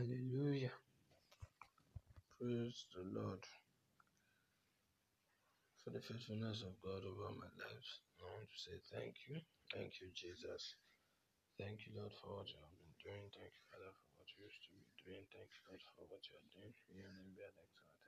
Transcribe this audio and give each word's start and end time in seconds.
Hallelujah. 0.00 0.72
Praise 2.40 2.88
the 2.96 3.04
Lord 3.04 3.44
for 5.84 5.92
the 5.92 6.00
faithfulness 6.00 6.64
of 6.64 6.72
God 6.80 7.04
over 7.04 7.28
my 7.36 7.52
life. 7.60 7.90
I 8.16 8.24
want 8.24 8.48
to 8.48 8.56
say 8.56 8.80
thank 8.96 9.12
you. 9.28 9.36
Thank 9.76 10.00
you, 10.00 10.08
Jesus. 10.16 10.80
Thank 11.60 11.84
you, 11.84 12.00
Lord, 12.00 12.16
for 12.16 12.32
what 12.40 12.48
you 12.48 12.56
have 12.64 12.76
been 12.80 12.96
doing. 13.04 13.28
Thank 13.36 13.52
you, 13.52 13.64
Father, 13.68 13.92
for 13.92 14.08
what 14.16 14.28
you 14.32 14.48
used 14.48 14.64
to 14.64 14.72
be 14.72 14.88
doing. 15.04 15.24
Thank 15.36 15.52
you, 15.52 15.62
Lord, 15.68 15.84
for 15.92 16.08
what 16.08 16.24
you 16.24 16.40
are 16.40 16.48
doing. 16.56 16.72
We 16.88 17.04
are 17.04 17.20
never 17.36 17.60
exalted. 17.60 17.99